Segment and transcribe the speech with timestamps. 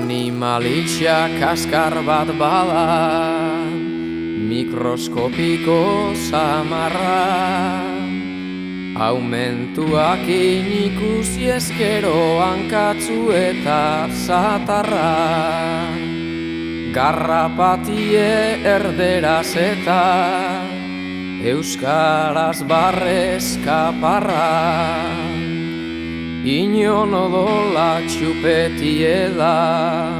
[0.00, 2.88] Animalitxa kaskar bat bala
[4.48, 7.84] Mikroskopiko samarra.
[8.96, 15.12] Aumentuak inikusi eskero hankatzu eta zatarra.
[16.96, 20.00] Garrapatie erderaz eta
[21.44, 25.29] Euskaraz barrez kaparra
[26.40, 30.16] Inon odola txupetie da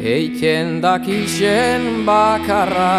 [0.00, 2.96] Eiken dakixen bakarra.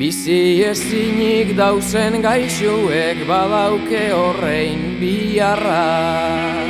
[0.00, 6.61] Bizi ezinik dauzen gaixuek badauke horrein biarra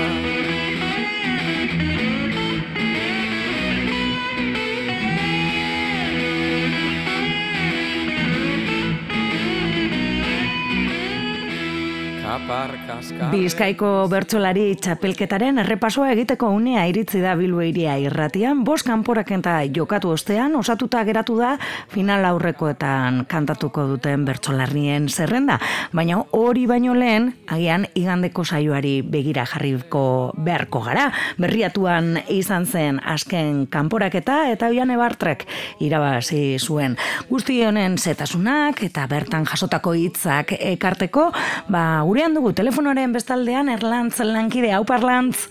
[13.32, 21.02] Bizkaiko bertsolari txapelketaren errepasoa egiteko unea iritzi da Bilbairia irratian, bost kanporakenta jokatu ostean, osatuta
[21.08, 21.56] geratu da
[21.90, 25.58] final aurrekoetan kantatuko duten bertsolarnien zerrenda.
[25.92, 30.04] Baina hori baino lehen, agian igandeko saioari begira jarriko
[30.38, 31.08] beharko gara.
[31.42, 35.46] Berriatuan izan zen asken kanporaketa eta bian ebartrek
[35.82, 36.96] irabazi zuen.
[37.30, 41.30] Guzti honen zetasunak eta bertan jasotako hitzak ekarteko,
[41.72, 45.48] ba, gurean dugu telefonoaren bestaldean Erlantz lankide hau parlantz.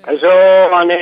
[0.00, 0.30] Kaixo,
[0.72, 0.96] mane,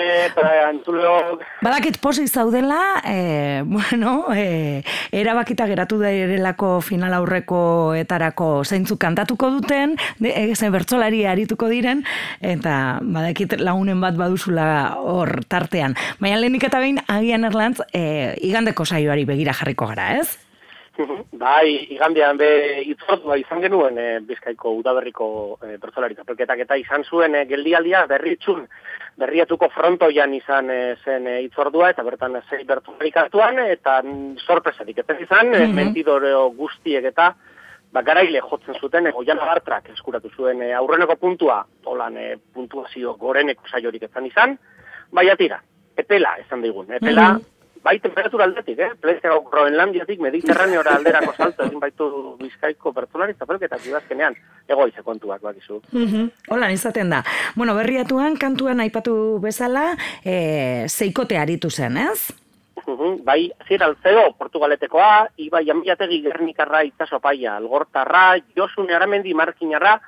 [0.67, 1.45] antulok.
[1.63, 4.83] Badakit posi zaudela, e, bueno, e,
[5.15, 12.03] erabakita geratu da erelako final aurreko etarako zeintzu kantatuko duten, de, e, bertzolari arituko diren,
[12.43, 15.95] eta badakit lagunen bat baduzula hor tartean.
[16.19, 20.48] Baina lehenik eta behin, agian Erlantz, e, igandeko saioari begira jarriko gara, ez?
[21.39, 22.49] Bai, igandean be
[22.91, 25.29] itzordua izan genuen e, Bizkaiko udaberriko
[25.63, 26.17] e, bertsolari
[26.65, 28.65] eta izan zuen e, geldialdia berritxun
[29.19, 34.01] berriatuko frontoian izan e, zen e, itzordua eta bertan zei bertsolari kantuan eta
[34.45, 37.35] sorpresarik eta izan mm mentidoreo guztiek eta
[37.93, 43.15] ba, garaile jotzen zuten e, oian agartrak eskuratu zuen e, aurreneko puntua holan e, puntuazio
[43.15, 44.59] goreneko saiorik ezan izan,
[45.13, 45.63] bai atira,
[45.97, 47.58] epela esan digun, epela mm
[47.89, 48.91] bai temperatura aldetik, eh?
[49.01, 52.09] Plezego Groenlandiatik Mediterraneora alderako salto egin baitu
[52.41, 54.37] Bizkaiko bertsolari zapelketak ibazkenean
[54.69, 55.81] egoize kontuak bakizu.
[55.97, 57.23] Mm Hola, izaten da.
[57.57, 59.95] Bueno, berriatuan kantuan aipatu bezala,
[60.25, 62.29] eh, zeikote aritu zen, ez?
[63.25, 69.99] bai, zira alzeo, Portugaletekoa, Ibai Amiategi Gernikarra, Itzaso Paia, Algortarra, Josune Aramendi Markinarra,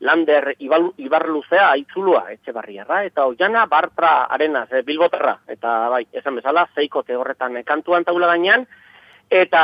[0.00, 6.36] Lander Ibar Luzea aitzulua etxe barriarra, eta oiana Bartra Arenaz, e, Bilboterra, eta bai, esan
[6.40, 8.66] bezala, zeikote horretan e, kantuan taula gainean,
[9.30, 9.62] eta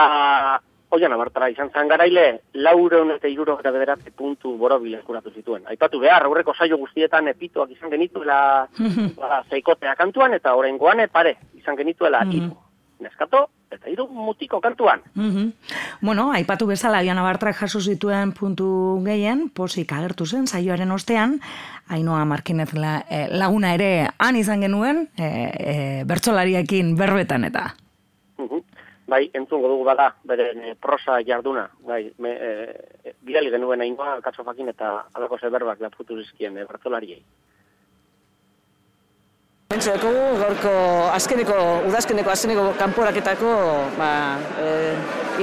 [0.90, 5.62] oiana Bartra izan zan garaile, laureun eta iruro eta bederatze puntu borobil eskuratu zituen.
[5.70, 8.40] Aipatu behar, aurreko saio guztietan epituak izan genituela
[9.20, 12.58] ba, zeikotea kantuan, eta horrengoan pare izan genituela mm -hmm
[13.00, 15.02] neskato, eta hiru mutiko kantuan.
[15.14, 15.52] Mm
[16.00, 21.40] Bueno, aipatu bezala, Iana Bartrak jaso zituen puntu gehien, posik agertu zen, saioaren ostean,
[21.88, 27.74] Ainoa Markinez la, eh, laguna ere han izan genuen, e, e, bertsolariekin berbetan eta.
[28.38, 28.64] Mm
[29.10, 34.92] Bai, entzungo dugu bada, bere prosa jarduna, bai, me, e, bidali genuen Ainoa katsofakin eta
[35.18, 37.18] alako zeberbak lapkutu zizkien e, bertsolariei.
[39.70, 40.70] Entzeko gorko
[41.14, 43.50] azkeneko, udazkeneko azkeneko kanporaketako
[43.94, 44.08] ba,
[44.58, 44.70] e,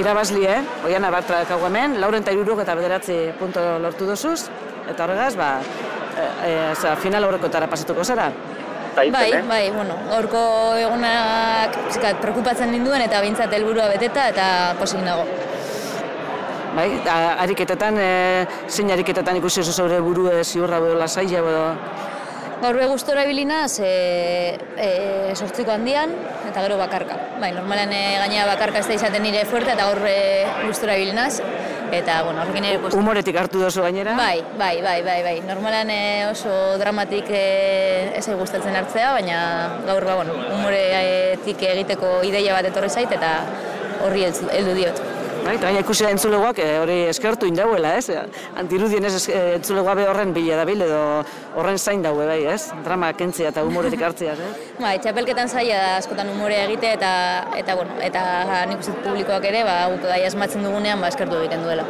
[0.02, 0.58] irabazlie, eh?
[0.84, 4.50] oian abartra dakago hemen, lauren eta iruruk eta bederatzi punto lortu dozuz,
[4.84, 8.26] eta horregaz, ba, e, e, za, final horreko eta pasatuko zara.
[8.98, 9.40] Bai, eh?
[9.48, 10.42] bai, bueno, gorko
[10.76, 15.24] egunak zikat, preocupatzen ninduen eta bintzat helburua beteta eta posik nago.
[16.76, 16.90] Bai,
[17.46, 18.12] ariketetan, e,
[18.68, 21.64] zein ariketetan ikusi oso zure burue ziurra bedola zaila, bedo,
[22.58, 24.88] Gaur gustora ibilinaz, e, e,
[25.38, 26.10] sortziko handian,
[26.48, 27.14] eta gero bakarka.
[27.38, 30.16] Bai, normalen e, gainera bakarka ez da izaten nire fuerte, eta gaur e,
[30.66, 31.38] gustora ibilinaz.
[31.94, 32.80] Eta, bueno, horrekin ere...
[32.82, 32.98] Postu.
[32.98, 34.16] Humoretik hartu dozu gainera?
[34.18, 35.36] Bai, bai, bai, bai, bai.
[35.46, 36.00] Normalan e,
[36.32, 36.50] oso
[36.82, 37.44] dramatik e,
[38.18, 39.38] ez gustatzen hartzea, baina
[39.86, 43.38] gaur, ba, bueno, humoretik egiteko ideia bat etorri zait, eta
[44.02, 45.17] horri heldu diot.
[45.48, 48.12] Bai, eta ikusi entzulegoak eh, hori eskertu indauela, ez?
[48.60, 50.98] Antirudien ez eh, entzulegoa be horren bila da bil, edo
[51.56, 52.66] horren zain daue, bai, ez?
[52.84, 54.50] Drama kentzia eta humoretik hartzea, ez?
[54.76, 57.12] Bai, txapelketan zaila da askotan humorea egite eta,
[57.56, 58.22] eta, bueno, eta
[58.68, 61.88] nik uste publikoak ere, ba, guk da esmatzen dugunean, ba, eskertu egiten duela.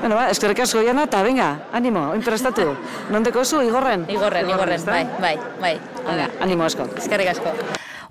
[0.00, 2.70] Bueno, ba, eskerrik asko jana, eta venga, animo, oin prestatu.
[3.12, 4.08] Nondeko zu, igorren?
[4.08, 5.76] Igorren, igorren, bai, bai, bai.
[6.40, 6.88] Animo asko.
[7.04, 7.52] Eskerrik asko.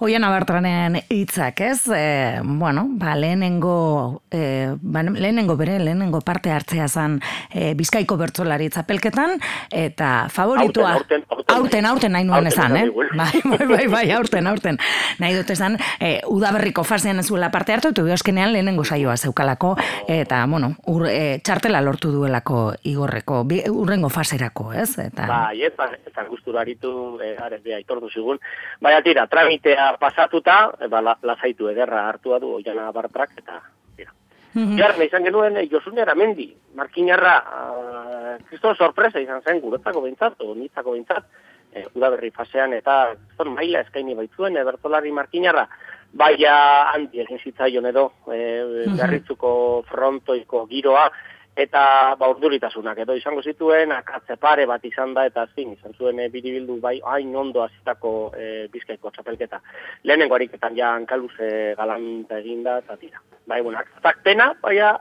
[0.03, 1.87] Oian abartranen hitzak, ez?
[1.87, 7.21] E, bueno, ba, lehenengo, e, ba, lehenengo bere, lehenengo parte hartzea zan
[7.53, 9.37] e, bizkaiko bertzolari txapelketan,
[9.71, 10.97] eta favoritua...
[10.97, 12.89] Aurten, aurten, aurten, aurten nahi nuen esan, eh?
[13.15, 14.79] Bai, bai, bai, bai, aurten, aurten.
[15.23, 19.75] Nahi dut esan, e, udaberriko fasean ez zuela parte hartu, eta bioskenean lehenengo saioa zeukalako,
[20.11, 24.89] eta, bueno, ur, e, txartela lortu duelako igorreko, bi, urrengo faserako, ez?
[25.07, 25.29] Eta...
[25.31, 28.43] Bai, eta, eta gustura aritu, e, arez, aitortu zigun.
[28.83, 33.61] Baina tira, tramitea pasatuta, e, ba, la, lasaitu ederra hartua du oiana bartrak, eta
[33.95, 34.11] tira.
[34.53, 35.05] Mm -hmm.
[35.05, 40.91] izan genuen, e, Josune Aramendi, markinarra, uh, kriston sorpresa izan zen, guretzako bintzat, o nitzako
[40.91, 41.25] bintzat,
[41.73, 45.67] e, udaberri fasean, eta zon maila eskaini baitzuen, e, bertolari markinarra,
[46.13, 51.09] baina handi egin zitzaion edo, e, garritzuko frontoiko giroa,
[51.55, 56.19] eta ba urduritasunak edo izango zituen akatze pare bat izan da eta zin izan zuen
[56.19, 59.61] e, biribildu bai hain ondo hasitako e, bizkaiko txapelketa
[60.03, 64.91] lehenengo ariketan ja hankaluze galanta eginda eta tira bai bueno akatzak pena baina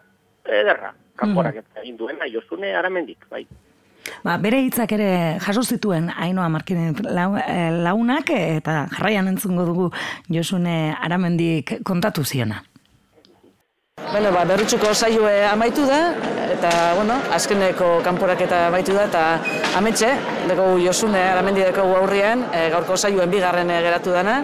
[0.44, 1.82] ederra kanporak mm.
[1.82, 3.46] egin duena josune aramendik bai
[4.24, 9.90] Ba, bere hitzak ere jaso zituen Ainoa Markinen eh, launak eta jarraian entzungo dugu
[10.28, 12.62] Josune Aramendik kontatu ziona.
[14.14, 15.96] Bueno, ba, berritxuko saioe amaitu da,
[16.54, 19.22] eta, bueno, azkeneko kanporaketa amaitu da, eta
[19.80, 20.12] ametxe,
[20.46, 24.36] dugu Josune, aramendi dugu aurrian, e, gaurko saioen bigarren e, geratu dana.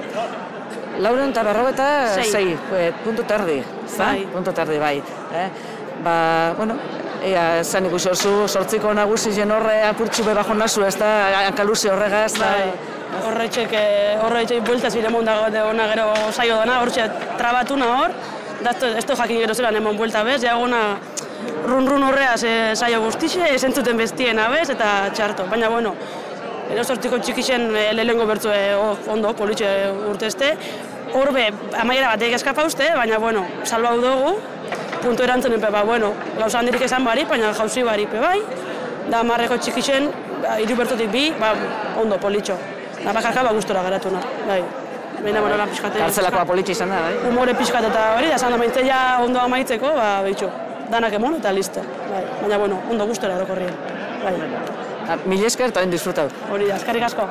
[0.98, 1.86] Lauren eta berrogeta,
[2.18, 3.60] zei, e, puntu terdi,
[3.92, 4.24] bai.
[4.32, 4.96] puntu terdi, bai.
[5.38, 5.46] Eh?
[6.02, 6.16] Ba,
[6.58, 6.74] bueno,
[7.22, 11.12] ea, zan ikusi oso, sortziko nagusi jen horre apurtxu bebajo nazu, ez da,
[11.44, 12.72] ankaluzi horregaz, bai.
[13.22, 13.78] Horretxek,
[14.26, 17.06] horretxek, bueltaz bire mundago, ona gero saio dana, horretxe
[17.38, 18.18] trabatu hor,
[18.62, 20.98] da esto jakin gero zelan emon buelta bez, ja eguna
[21.66, 25.46] run run horreaz e, saio guztixe, esentzuten bestien abez eta txarto.
[25.50, 25.94] Baina bueno,
[26.70, 28.62] ero sortiko txikixen e, lehengo bertzu e,
[29.08, 29.68] ondo, politxe
[30.10, 30.54] urtezte.
[31.16, 31.48] Horbe,
[31.80, 34.36] amaiera bat eskapa uste, baina bueno, salbau dugu,
[35.02, 38.38] puntu erantzen pe, ba, bueno, gauza handirik esan bari, baina jauzi bari pe bai.
[39.10, 40.10] Da marreko txikixen,
[40.44, 41.54] ba, iru bertutik bi, ba,
[41.98, 42.58] ondo, politxo.
[43.00, 44.12] Da bakarka ba gustora garatu
[44.46, 44.62] bai.
[45.20, 46.00] Baina, bueno, lan pixkate.
[46.00, 47.14] Kartzelakoa politxe izan da, bai?
[47.28, 50.48] Humore pixkat eta hori, da zan da ja ondo amaitzeko, ba, behitxu,
[50.90, 51.84] danak emon eta listo.
[52.08, 52.24] Bai.
[52.42, 53.74] Baina, bueno, ondo gustora edo korrien.
[54.24, 54.34] Bai.
[55.26, 56.28] Mil esker eta disfrutau.
[56.50, 57.28] Hori, azkarrik asko.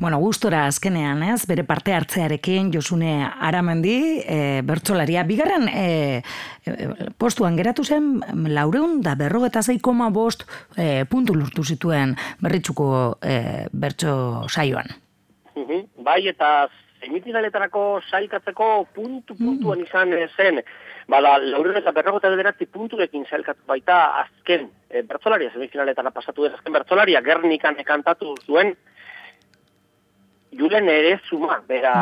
[0.00, 6.22] Bueno, gustora azkenean, ez, bere parte hartzearekin Josune Aramendi, e, bertsolaria, bigarren e,
[6.64, 6.76] e,
[7.20, 8.14] postuan geratu zen,
[8.48, 12.88] laureun da berrogeta zeikoma bost e, puntu lortu zituen berritxuko
[13.20, 14.14] e, bertso
[14.48, 14.88] saioan.
[16.00, 16.70] Bai, eta
[17.00, 19.86] semifinaletarako sailkatzeko puntu puntuan mm.
[19.88, 20.62] izan zen,
[21.08, 26.76] bada, lauren eta berrogota bederatzi punturekin sailkatu baita azken e, bertzolaria, semifinaletara pasatu den azken
[26.76, 28.74] bertzolaria, gernikan ekantatu zuen,
[30.52, 31.94] julen ere zuma, bera,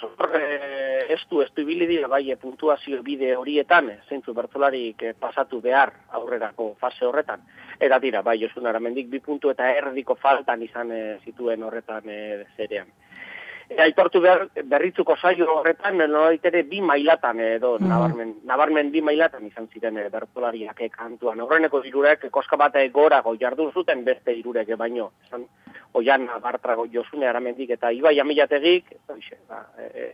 [0.00, 5.92] zor, e, estu, estu ibili bai, e, puntuazio bide horietan, zeintzu bertzolarik e, pasatu behar
[6.18, 7.44] aurrerako fase horretan.
[7.80, 12.44] Eta tira, bai, josun aramendik bi puntu eta erdiko faltan izan e, zituen horretan e,
[12.56, 12.90] zerean.
[13.68, 17.88] E, aitortu behar, berritzuko saio horretan, nolait ere bi mailatan edo, mm.
[17.88, 21.40] nabarmen, nabarmen bi mailatan izan ziren e, bertolariak kantuan.
[21.40, 25.10] Horreneko irurek, koska bat gorago jardun zuten beste irurek baino.
[25.26, 25.46] Esan,
[25.94, 29.16] oian bartrago josune aramendik eta ibai amilategik, eta
[29.48, 30.12] ba, e, e,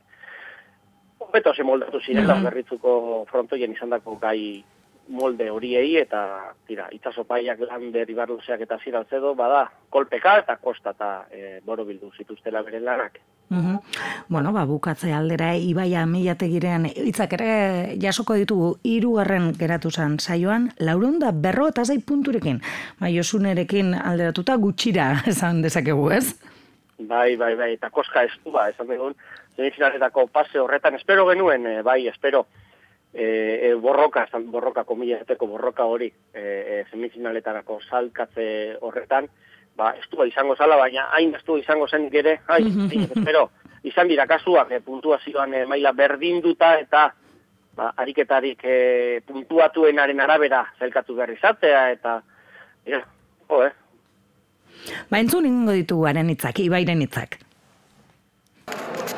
[1.33, 2.45] beto moldatu ziren mm -hmm.
[2.45, 4.65] berritzuko frontoien izan dako gai
[5.11, 6.21] molde horiei eta
[6.67, 12.63] tira, itzasopaiak lan berri eta ziraltzedo, bada, kolpeka eta kosta eta e, boro bildu zituztela
[12.63, 13.21] bere lanak.
[13.51, 13.79] Mm
[14.29, 21.19] Bueno, ba, bukatze aldera Ibaia Milategiren hitzak ere jasoko ditugu hirugarren geratu zen saioan, laurun
[21.19, 22.61] da berro eta zai punturekin.
[23.01, 26.37] Ba, Josunerekin alderatuta gutxira esan dezakegu, ez?
[27.01, 29.17] Bai, bai, bai, eta koska ez du, ba, esan dugun,
[29.57, 32.47] semifinaletako pase horretan, espero genuen, eh, bai, espero,
[33.13, 39.29] e, e, borroka, esan borroka, komileteko borroka hori, e, e, semifinaletarako salkatze horretan,
[39.77, 42.63] ba, estua izango zala, baina hain estua izango zen gere, ai,
[43.07, 43.49] espero,
[43.83, 47.09] izan dira kasuak, e, puntuazioan e, maila berdinduta eta
[47.77, 52.19] ba, ariketarik e, puntuatuenaren arabera zelkatu behar izatea, eta,
[52.87, 53.03] ja,
[53.49, 53.73] jo, eh?
[55.11, 57.41] Ba, entzun ingo ditugu haren itzak, ibairen itzak.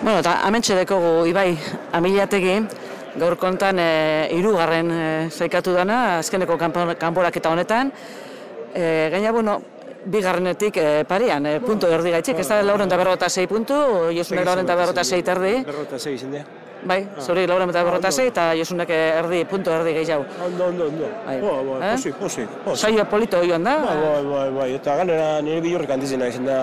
[0.03, 1.53] Bueno, eta amentxe dekogu, Ibai,
[1.95, 2.57] amilategi,
[3.19, 7.93] gaur kontan e, irugarren e, zaikatu dana, azkeneko kanporak eta honetan.
[8.73, 9.61] E, gaina, bueno,
[10.05, 13.79] bigarrenetik e, parian, e, puntu erdi gaitxik, ez da lauren eta berrota zei puntu,
[14.17, 15.55] Josunek lauren eta berrota zei terdi.
[15.67, 16.37] Berrota zei izin
[16.83, 17.21] Bai, ah.
[17.23, 20.27] zuri lauren eta berrota zei eta Josunek erdi, puntu erdi gehiago.
[20.47, 21.11] Ondo, ondo, ondo.
[21.27, 22.47] Bai, bai, posi, posi.
[22.75, 23.77] Saio polito joan da?
[23.85, 26.59] Bai, bai, bai, bai, eta ganera nire bihurrik handizena da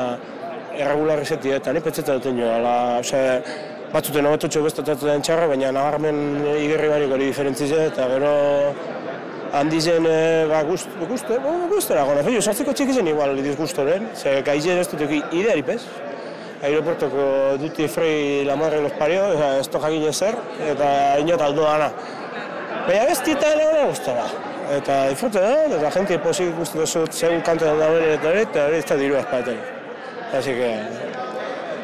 [0.76, 2.76] erregularri zeti, eta ni petzetan duten jo, ala,
[3.94, 6.20] batzuten hobetotxo bestatzen den txarra, baina nagarmen
[6.56, 8.34] igerri barik hori diferentzize, eta gero
[9.54, 14.10] handi zen, e, ba, gust, gust, ba, gust, gona, fio, sartzeko txik zen igual disgustoren,
[14.16, 15.82] ze gaizen ez dut eki ideari pez.
[16.60, 19.30] Aeroportoko duti frei la madre los parió,
[19.62, 20.36] ez to jakin ezer,
[20.68, 20.90] eta
[21.24, 21.90] inot aldo dana.
[22.86, 24.28] Baina ez dita ere guztara.
[24.76, 28.68] Eta disfrute da, eta gente posik guztu dut zeun kanto da dagoen eta hori, eta
[28.68, 29.64] hori ez da diru azpaetan.
[30.38, 30.70] Así que,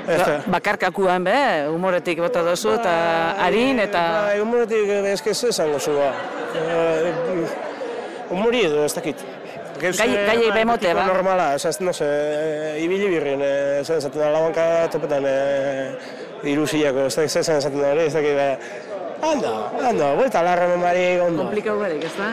[0.05, 1.37] Ba, bakarkakuan be,
[1.73, 2.95] humoretik bota dozu eta
[3.45, 4.03] harin eta...
[4.13, 6.11] Ba, humoretik eske ez esango zu ba.
[8.29, 9.23] Humori edo ez dakit.
[9.81, 11.03] Gai, gai bemote, ba?
[11.09, 12.07] Normala, ez ez, no se,
[12.79, 15.27] ibili birrin, ez ez, da labanka topetan
[16.47, 18.39] irusiako, ez ez, ez zaten da ez dakit,
[19.25, 19.51] anda,
[19.89, 21.43] anda, vuelta larra memari ondo.
[21.43, 22.31] Komplikau barik, ez da?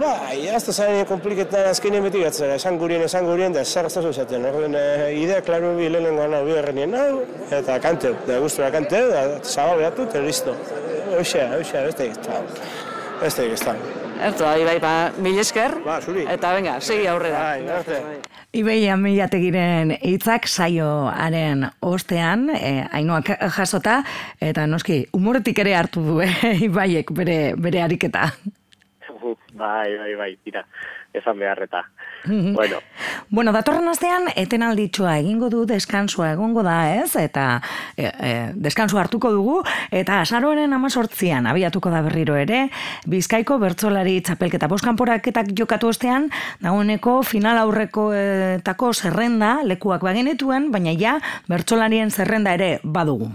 [0.00, 3.92] Bai, ez da zain kompliketan azkenean beti gatzera, esan gurien, esan gurien, da zer ez
[4.14, 4.76] zaten, orden
[5.16, 9.78] idea klaro bi lehen gana bi errenien hau, eta kante, da gustura kante, da zabal
[9.78, 10.54] behatu, eta listo.
[11.18, 12.42] Hoxe, ez da egizta.
[13.22, 13.74] Ez da egizta.
[14.20, 16.26] Ertu, bai, bai, ba, mil esker, Ba, zuri.
[16.28, 17.38] eta venga, segi aurrera.
[17.40, 18.00] Bai, arte.
[18.52, 24.02] Ibei amilategiren hitzak saioaren ostean, eh, hainoak jasota,
[24.40, 28.30] eta noski, umoretik ere hartu du, eh, Ibaiek bere, bere ariketa.
[29.54, 30.66] Bai, bai, bai, tira,
[31.12, 31.84] esan beharreta.
[32.26, 32.80] bueno,
[33.30, 37.14] Bueno, datorren astean etenalditxoa egingo du deskansua egongo da, ez?
[37.16, 37.60] Eta
[37.96, 39.60] e, e, deskansu hartuko dugu
[39.94, 42.64] eta azaroaren amazortzian abiatuko da berriro ere,
[43.10, 46.26] Bizkaiko bertzolari txapelketa boskanporaketak jokatu ostean,
[46.64, 53.30] dagoeneko final aurrekoetako zerrenda lekuak bagenetuen, baina ja bertsolarien zerrenda ere badugu.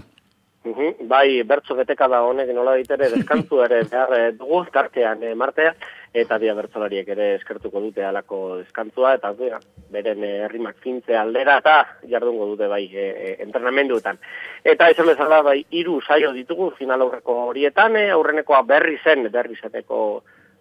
[0.66, 5.34] Mhm, Bai, bertso beteka da honek nola ditere deskantu ere behar eh, dugu, tartean eh,
[5.38, 5.76] martea,
[6.22, 9.60] eta dia bertsolariek ere eskertuko dute alako deskantzua, eta dira,
[9.94, 11.76] beren eh, herrimak fintze aldera, eta
[12.10, 14.18] jardungo dute bai e, e, entrenamenduetan.
[14.74, 19.54] Eta esan bezala bai, hiru saio ditugu final aurreko horietan, eh, aurrenekoa berri zen, berri
[19.62, 20.00] zeneko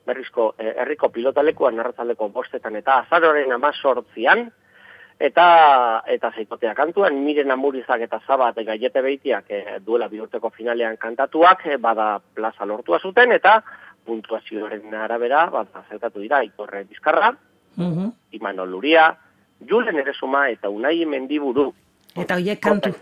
[0.06, 4.52] berrizko herriko pilotalekuan narratzaleko bostetan eta azaroren amazortzian,
[5.20, 10.98] eta eta zeikotea kantuan miren amurizak eta zabat gaiete beitiak e, duela bi urteko finalean
[10.98, 13.62] kantatuak e, bada plaza lortua zuten eta
[14.06, 17.34] puntuazioaren arabera bada zelkatu dira ikorre bizkarra,
[17.78, 18.12] Mhm.
[18.32, 19.18] Imanol Luria,
[19.60, 21.74] Julen Eresuma eta Unai Mendiburu.
[22.16, 22.94] Eta hoiek kantu.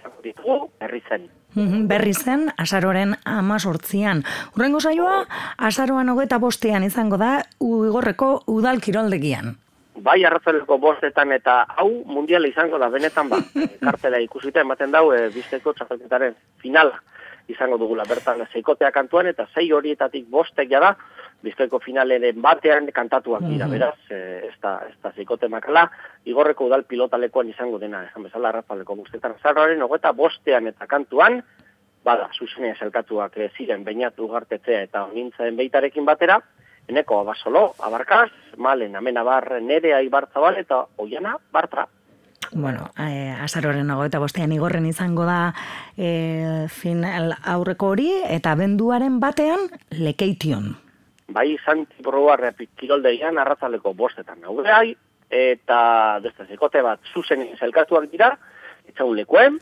[0.79, 1.29] Herri zen.
[1.53, 4.23] Mhm, Berri zen, azaroren amazortzian.
[4.55, 5.27] Urrengo saioa,
[5.57, 9.57] azaroan hogeta bostean izango da, uigorreko udal kiroldegian.
[10.01, 13.37] Bai, arratzaleko bostetan eta hau mundiala izango da, benetan ba.
[13.85, 16.97] Kartela ikusita ematen dau, e, bizteko txapelketaren finala
[17.47, 18.05] izango dugula.
[18.09, 20.95] Bertan zeikotea kantuan, eta sei horietatik bostek jada,
[21.43, 25.85] bizkaiko finaleren batean kantatuak dira, beraz, e, ez da, ez da zeikote makala,
[26.25, 31.41] igorreko udal pilotalekuan izango dena, esan bezala arratzaleko guztetan zarroaren, hogeta bostean eta kantuan,
[32.03, 36.39] bada, zuzenea zelkatuak e, ziren bainatu gartetzea eta onintzaen beitarekin batera,
[36.87, 41.87] eneko abasolo, abarkaz, malen, amenabar, nere aibartzabal eta oiana, bartra.
[42.53, 45.53] Bueno, eh, azaroren nago eta bostean igorren izango da
[45.97, 50.75] eh, final aurreko hori, eta benduaren batean lekeition.
[51.33, 54.93] bai Santi Probarre kiroldeian arratzaleko bostetan naudeai,
[55.33, 58.35] eta beste zekote bat zuzen zelkatuak dira,
[58.85, 59.57] etxagun lekuen,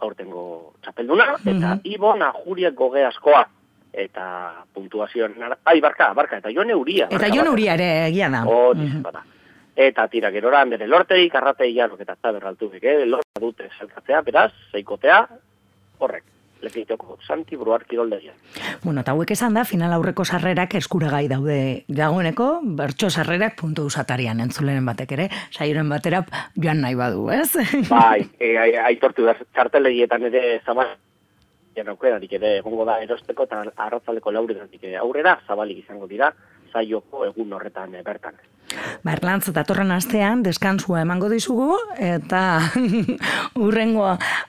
[0.00, 3.44] aurtengo txapelduna, eta Ibon Ajuriek goge askoa,
[3.92, 7.06] eta puntuazioan, ai, barka, barka, eta jone uria.
[7.06, 7.52] Eta barka, jon barka.
[7.52, 8.44] uria ere egia da.
[8.46, 9.02] Hori, Mhm.
[9.02, 9.24] bada.
[9.76, 15.26] Eta tira, gerora, bere lortei, karratei jarrok eta taberraltu beke, lorta dute zelkatzea, beraz, zeikotea,
[15.98, 16.24] horrek,
[16.60, 18.32] lekeitoko Santi Bruar kiroldegia.
[18.82, 24.40] Bueno, eta hauek esan da, final aurreko sarrerak eskuragai daude dagoeneko, bertso sarrerak puntu usatarian
[24.40, 26.24] entzuleren batek ere, saioren batera
[26.56, 27.48] joan nahi badu, ez?
[27.88, 30.96] Bai, e, ai- aitortu da, txartelegietan ere zabal,
[31.90, 36.32] aukerarik ere egongo da erosteko eta arratzaleko lauretatik aurrera zabalik izango dira,
[36.72, 38.38] saioko egun horretan eh, bertan.
[39.02, 42.42] Ba, Erlantz, datorren astean deskansua emango dizugu, eta
[43.64, 44.04] urrengo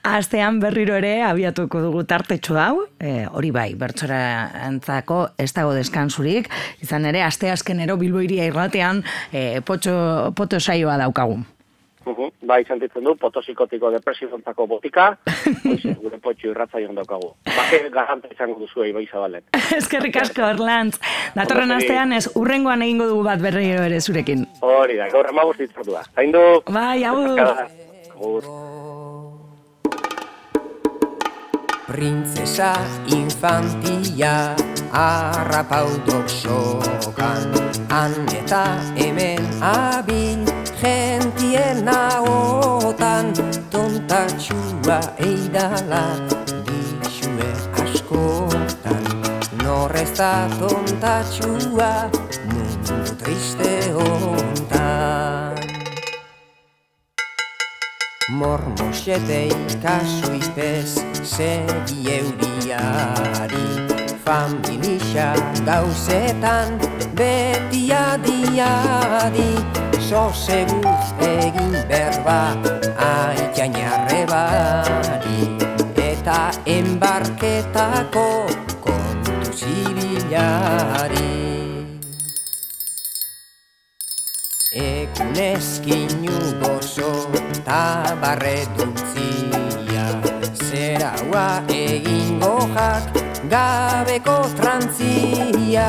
[0.06, 4.20] astean berriro ere abiatuko dugu tartetxo hau, e, hori bai, bertxora
[4.68, 6.46] entzako ez dago deskansurik,
[6.84, 9.02] izan ere, aste azkenero bilboiria irratean
[9.32, 9.96] e, potxo,
[10.38, 11.40] poto saioa daukagu.
[12.04, 15.06] Uhum, bai, sentitzen du, potosikotiko depresiontzako botika,
[16.02, 17.32] gure potxo irratzaion daukagu.
[17.46, 19.44] Bake garanta izango duzu bai zabalen.
[19.80, 20.98] Eskerrik asko, Erlantz.
[21.36, 24.46] Datorren astean ez, urrengoan egingo dugu bat berriro ere zurekin.
[24.60, 26.02] Hori da, gaur emagoz ditzartu da.
[26.16, 26.62] Zaindu!
[26.70, 27.40] Bai, agur.
[31.92, 32.72] Printzesa
[33.12, 34.54] infantia
[34.96, 37.52] harrapaudok sokan
[37.92, 38.64] Han eta
[38.96, 40.40] hemen abil
[41.52, 43.32] gentien nagotan
[43.70, 46.04] tontatxua eidala
[46.66, 47.48] Dixue
[47.82, 49.04] askotan.
[49.62, 52.10] Norrez da tontatxua
[52.52, 55.56] Mundu triste hontan.
[58.30, 63.81] Mormosete ikasu ipez Segi euriari
[64.24, 65.34] Familia
[65.66, 66.78] gauzetan
[67.18, 69.58] Beti adi-adi
[69.98, 72.54] Soseguz egin berba
[72.94, 75.50] Aikian jarrebari
[75.98, 78.46] Eta embarketako
[78.78, 81.34] Kontu zibilari.
[84.70, 87.26] Ekunezkinu gozo
[87.66, 90.06] Ta barretuntzia
[90.54, 93.21] Zeraua egin gojak
[93.52, 95.84] Gabeko trantzia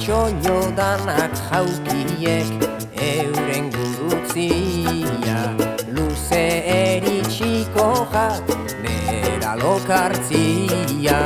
[0.00, 2.64] Txoio danak jaukiek
[2.96, 5.36] Euren gurutzia.
[5.92, 6.44] Luze
[6.76, 11.20] eritxiko jak Bera lokartzia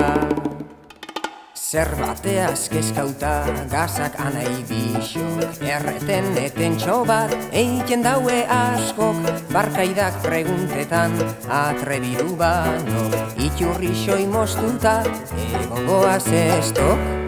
[1.77, 3.31] Zer bateaz kezkauta
[3.69, 9.21] gazak anai bisok Erreten eten txobat eiken daue askok
[9.53, 11.13] Barkaidak preguntetan
[11.53, 13.05] atrebidu bano
[13.37, 15.03] Iturri xoi mostuta
[15.61, 17.26] egongoaz estok